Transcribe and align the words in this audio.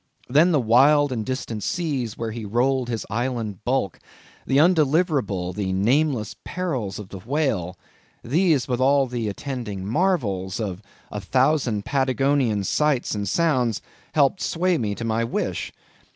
Then 0.27 0.51
the 0.51 0.59
wild 0.59 1.11
and 1.11 1.23
distant 1.23 1.61
seas 1.61 2.17
where 2.17 2.31
he 2.31 2.43
rolled 2.43 2.89
his 2.89 3.05
island 3.11 3.63
bulk; 3.63 3.99
the 4.47 4.57
undeliverable, 4.57 5.53
nameless 5.55 6.35
perils 6.43 6.97
of 6.97 7.09
the 7.09 7.19
whale; 7.19 7.77
these, 8.23 8.67
with 8.67 8.79
all 8.81 9.05
the 9.05 9.29
attending 9.29 9.85
marvels 9.85 10.59
of 10.59 10.81
a 11.11 11.21
thousand 11.21 11.85
Patagonian 11.85 12.63
sights 12.63 13.13
and 13.13 13.29
sounds, 13.29 13.79
helped 14.15 14.39
to 14.39 14.45
sway 14.45 14.79
me 14.79 14.95
to 14.95 15.05
my 15.05 15.23
wish. 15.23 15.71